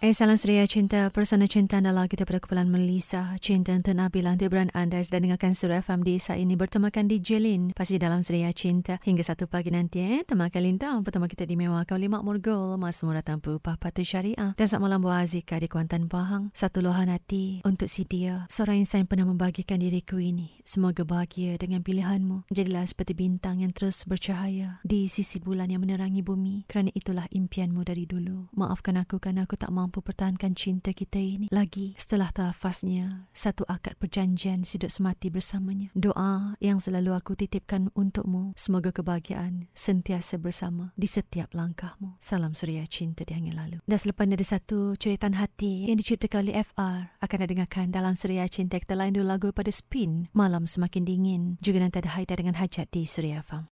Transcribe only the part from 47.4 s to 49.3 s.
ada dengarkan dalam suria cinta kita lain dulu